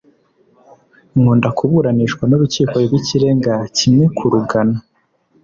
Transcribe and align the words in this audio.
nkunda 1.17 1.49
kuburanishwa 1.57 2.23
n’urukiko 2.29 2.73
rw’ikirenga 2.85 3.53
kimwe 3.77 4.05
kurugana 4.17 4.77